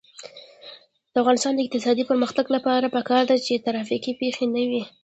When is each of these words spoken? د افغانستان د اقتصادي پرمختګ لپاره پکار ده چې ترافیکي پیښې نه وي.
د 1.11 1.13
افغانستان 1.23 1.53
د 1.55 1.59
اقتصادي 1.63 2.03
پرمختګ 2.11 2.45
لپاره 2.55 2.93
پکار 2.95 3.23
ده 3.29 3.37
چې 3.45 3.63
ترافیکي 3.67 4.11
پیښې 4.21 4.45
نه 4.55 4.63
وي. 4.69 4.83